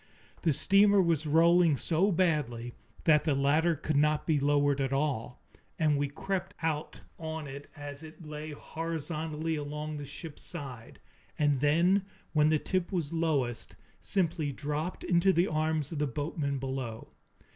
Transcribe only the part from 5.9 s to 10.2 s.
we crept out on it as it lay horizontally along the